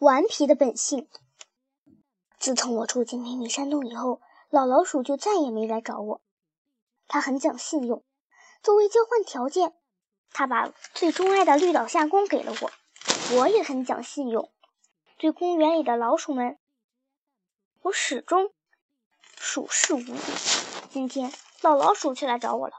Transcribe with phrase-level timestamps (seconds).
[0.00, 1.06] 顽皮的本性。
[2.38, 6.22] 自从我住进秘密山洞以后，老老鼠就再也没来找我。
[7.06, 8.02] 它很讲信用，
[8.62, 9.74] 作为交换条件，
[10.32, 12.72] 它把最钟爱的绿岛夏宫给了我。
[13.36, 14.50] 我也很讲信用，
[15.18, 16.58] 对公园里的老鼠们，
[17.82, 18.50] 我始终
[19.36, 20.14] 熟视无睹。
[20.88, 21.30] 今天
[21.60, 22.76] 老老鼠却来找我了。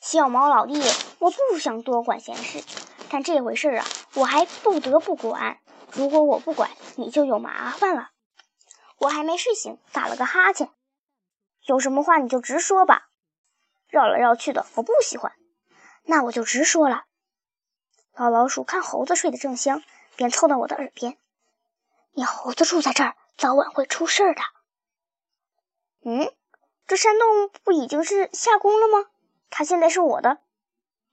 [0.00, 0.80] 小猫老弟，
[1.18, 2.62] 我不想多管闲事，
[3.10, 3.84] 但这回事啊，
[4.18, 5.60] 我还不得不管。
[5.92, 8.10] 如果我不管，你就有麻烦了。
[8.98, 10.70] 我还没睡醒，打了个哈欠。
[11.66, 13.10] 有什么话你就直说吧，
[13.88, 15.32] 绕来绕去的我不喜欢。
[16.02, 17.04] 那我就直说了。
[18.12, 19.84] 老老鼠看猴子睡得正香，
[20.16, 21.16] 便凑到我的耳边
[22.12, 24.42] ：“你猴子住在这儿，早晚会出事儿的。”
[26.04, 26.32] 嗯，
[26.88, 29.10] 这山洞不已经是夏宫了吗？
[29.48, 30.38] 它现在是我的。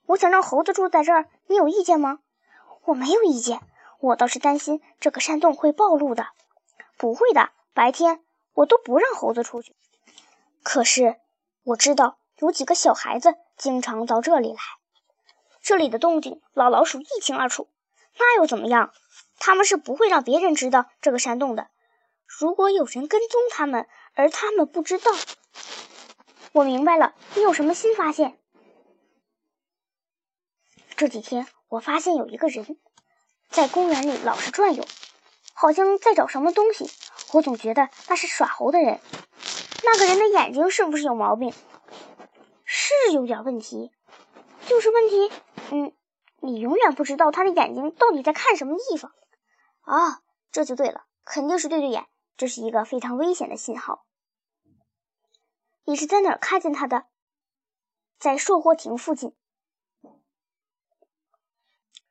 [0.08, 2.20] 我想让猴子住在这儿，你有意见吗？
[2.86, 3.62] 我没有意见，
[4.00, 6.28] 我倒是担心这个山洞会暴露的。
[6.98, 9.76] 不会的，白天我都不让猴子出去。
[10.64, 11.20] 可是
[11.64, 14.60] 我知道有几个小孩子经常到这里来，
[15.62, 17.70] 这里的动静老老鼠一清二楚。
[18.18, 18.94] 那又怎么样？
[19.38, 21.70] 他们是不会让别人知道这个山洞的。
[22.26, 25.12] 如果有人跟踪他们，而他们不知道，
[26.54, 27.14] 我明白了。
[27.36, 28.40] 你有什么新发现？
[30.96, 32.78] 这几天我发现有一个人
[33.50, 34.86] 在公园里老是转悠，
[35.54, 36.90] 好像在找什么东西。
[37.34, 39.00] 我总觉得那是耍猴的人。
[39.84, 41.54] 那个人的眼睛是不是有毛病？
[42.64, 43.92] 是有点问题，
[44.66, 45.32] 就是问题。
[45.72, 45.94] 嗯，
[46.40, 49.12] 你永远不知道他的眼睛到底在看什么地方。
[49.82, 50.22] 啊，
[50.52, 54.06] 这就对了，肯定是对对眼，这是一个非常危险的信号。
[55.84, 57.06] 你是在哪儿看见他的？
[58.18, 59.36] 在售货亭附近。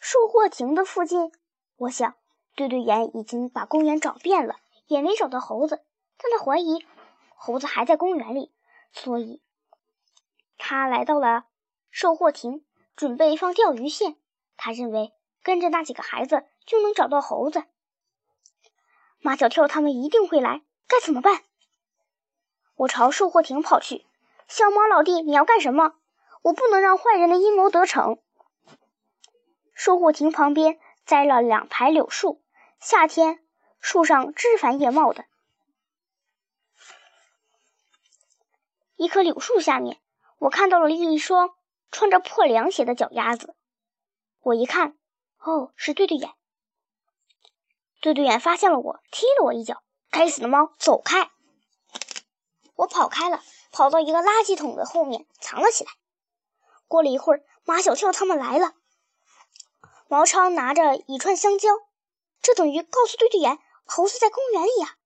[0.06, 1.32] 售货亭的附近，
[1.76, 2.14] 我想，
[2.54, 5.82] 对对眼已经把公园找遍了，也没找到猴子，
[6.18, 6.84] 但他怀疑。
[7.34, 8.52] 猴子还在公园里，
[8.92, 9.42] 所以
[10.58, 11.46] 他来到了
[11.90, 14.16] 售货亭，准备放钓鱼线。
[14.58, 17.64] 他认为跟着那几个孩子就能找到猴子。
[19.20, 21.44] 马小跳他们一定会来，该怎么办？
[22.74, 24.04] 我朝售货亭跑去。
[24.48, 25.94] 小猫老弟，你要干什么？
[26.42, 28.18] 我不能让坏人的阴谋得逞。
[29.74, 32.42] 售货亭旁边栽了两排柳树，
[32.80, 33.44] 夏天
[33.80, 35.26] 树上枝繁叶茂的。
[38.96, 40.00] 一棵柳树下面，
[40.38, 41.50] 我看到了一双
[41.90, 43.56] 穿着破凉鞋的脚丫子。
[44.40, 44.96] 我一看，
[45.38, 46.32] 哦，是对对眼。
[48.00, 49.82] 对对眼发现了我，踢了我一脚。
[50.10, 51.32] 该死的猫，走开！
[52.76, 53.42] 我跑开了，
[53.72, 55.90] 跑到一个垃圾桶的后面藏了起来。
[56.86, 58.74] 过了一会儿，马小跳他们来了。
[60.08, 61.68] 毛超拿着一串香蕉，
[62.40, 64.98] 这等于告诉对对眼，猴子在公园里呀。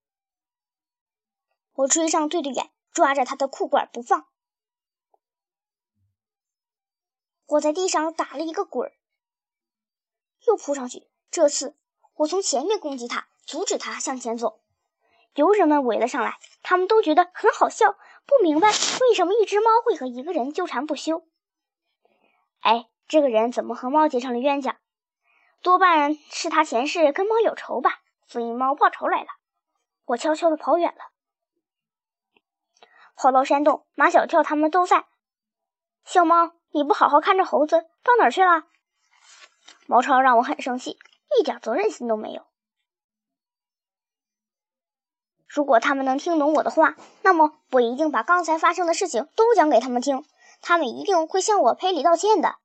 [1.74, 2.70] 我追上对对眼。
[2.90, 4.26] 抓着他的裤管不放，
[7.46, 8.96] 我在地上打了一个滚儿，
[10.48, 11.06] 又扑上去。
[11.30, 11.76] 这次
[12.14, 14.64] 我从前面攻击他，阻止他向前走。
[15.34, 17.92] 游人们围了上来，他们都觉得很好笑，
[18.26, 21.24] 不明白为什么一只猫会和一个人纠缠不休。
[22.60, 24.80] 哎，这个人怎么和猫结成了冤家？
[25.62, 29.28] 多半是他前世跟猫有仇吧，所以猫报仇来了。
[30.06, 31.12] 我悄悄地跑远了。
[33.16, 35.06] 跑到山洞，马小跳他们都在。
[36.04, 38.64] 小猫，你不好好看着猴子，到哪儿去了？
[39.86, 40.98] 毛超让我很生气，
[41.38, 42.46] 一点责任心都没有。
[45.46, 50.24] 如果他们能听懂我的话，那么我一定把刚才发生的事情都讲给他们听，
[50.60, 52.56] 他们一定会向我赔礼道歉的。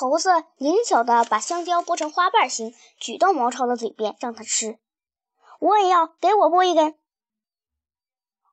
[0.00, 4.78] 猴子灵巧的把香蕉剥成花瓣形，举到毛超的嘴边，让他吃。
[5.58, 6.96] 我也要给我剥一根。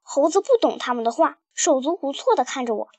[0.02, 2.90] 猴子不懂他们的话，手足无措的看着我。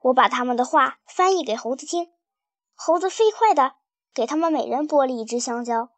[0.00, 2.12] 我把他们的话翻译给猴子听，
[2.74, 3.76] 猴子飞快的
[4.12, 5.88] 给他们每人剥了一只香蕉。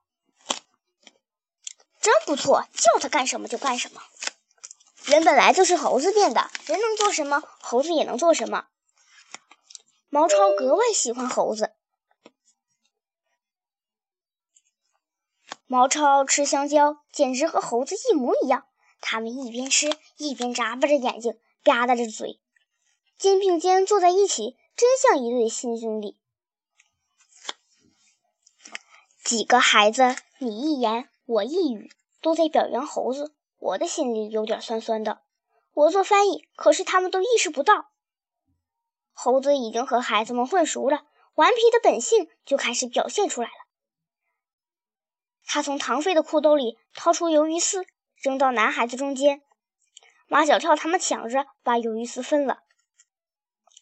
[2.01, 4.01] 真不错，叫他干什么就干什么。
[5.03, 8.67] 人本来就是猴子变的，人能做什么，猴子也能做什么。
[10.13, 11.73] 毛超格外喜欢猴子。
[15.69, 18.67] 毛超吃香蕉，简直和猴子一模一样。
[19.01, 22.41] 他们一边吃一边眨巴着眼睛，吧嗒着嘴，
[23.19, 26.19] 肩并肩坐在一起，真像一对亲兄弟。
[29.25, 35.23] 几个孩子你一言我一语，都在表扬猴子，我的心里有点酸酸的。
[35.73, 37.93] 我做翻译，可是他们都意识不到。
[39.13, 43.55] 猴子已经和孩子们混熟了，顽皮的本性就开始表现出来了。
[45.45, 47.85] 他从唐飞的裤兜里掏出鱿鱼丝，
[48.23, 49.43] 扔到男孩子中间。
[50.29, 52.63] 马小跳他们抢着把鱿鱼丝分了，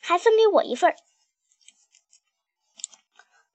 [0.00, 0.96] 还分给我一份。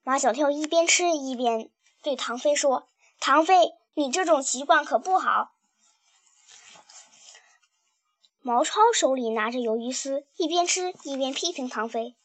[0.03, 1.71] 马小跳一边吃一边
[2.03, 2.89] 对唐飞说
[3.19, 5.55] ：“唐飞，你这种习惯可不好。”
[8.45, 12.17] 毛超手里拿着鱿鱼丝，一边吃一边批评唐飞：“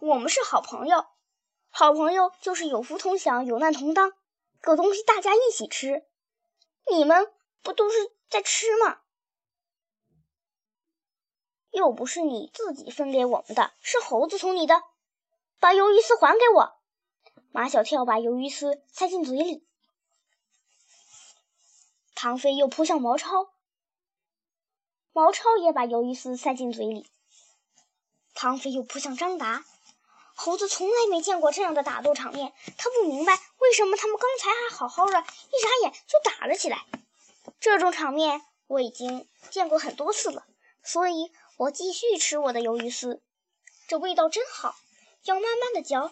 [0.00, 1.04] 我们是好朋友，
[1.68, 4.14] 好朋友就是有福同享，有难同当，
[4.62, 6.06] 个东西大家一起吃。
[6.90, 7.30] 你们
[7.62, 7.98] 不都是
[8.30, 9.00] 在吃吗？
[11.70, 14.82] 又不是你自己分给我们的，是猴子从你的。
[15.60, 16.78] 把鱿鱼丝还给我！”
[17.52, 19.66] 马小跳把鱿鱼丝塞进嘴里，
[22.14, 23.52] 唐飞又扑向毛超。
[25.14, 27.06] 毛超也把鱿鱼丝塞进嘴里，
[28.32, 29.62] 唐飞又扑向张达。
[30.34, 36.86] 猴子从来没见过这样的打斗场面，他不明白为什么他们刚才还好好的，一眨眼就打了起来。
[37.60, 40.46] 这种场面我已经见过很多次了，
[40.82, 43.20] 所以我继续吃我的鱿鱼丝，
[43.88, 44.74] 这味道真好，
[45.24, 46.00] 要慢慢的嚼